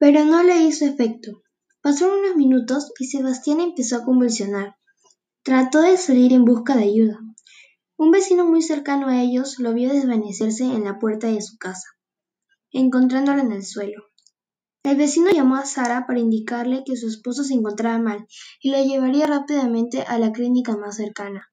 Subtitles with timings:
[0.00, 1.42] Pero no le hizo efecto.
[1.82, 4.76] Pasaron unos minutos y Sebastián empezó a convulsionar.
[5.42, 7.20] Trató de salir en busca de ayuda.
[7.98, 11.86] Un vecino muy cercano a ellos lo vio desvanecerse en la puerta de su casa,
[12.72, 14.02] encontrándolo en el suelo.
[14.84, 18.26] El vecino llamó a Sara para indicarle que su esposo se encontraba mal
[18.62, 21.52] y lo llevaría rápidamente a la clínica más cercana.